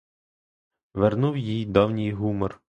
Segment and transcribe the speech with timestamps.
[0.93, 2.61] Вернув їй давній гумор.